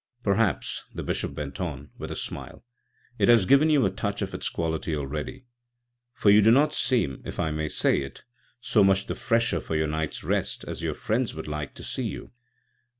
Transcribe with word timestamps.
Perhaps," 0.23 0.83
the 0.95 1.03
Bishop 1.03 1.37
went 1.37 1.59
on; 1.61 1.91
with 1.95 2.09
a 2.09 2.15
smile, 2.15 2.65
"it 3.19 3.29
has 3.29 3.45
given 3.45 3.69
you 3.69 3.85
a 3.85 3.91
touch 3.91 4.23
of 4.23 4.33
its 4.33 4.49
quality 4.49 4.95
already, 4.95 5.45
for 6.11 6.31
you 6.31 6.41
do 6.41 6.49
not 6.49 6.73
seem, 6.73 7.21
if 7.23 7.39
I 7.39 7.51
may 7.51 7.67
say 7.69 7.99
it, 8.01 8.23
so 8.59 8.83
much 8.83 9.05
the 9.05 9.13
fresher 9.13 9.59
for 9.59 9.75
your 9.75 9.85
night's 9.85 10.23
rest 10.23 10.65
as 10.67 10.81
your 10.81 10.95
friends 10.95 11.35
would 11.35 11.47
like 11.47 11.75
to 11.75 11.83
see 11.83 12.05
you." 12.07 12.31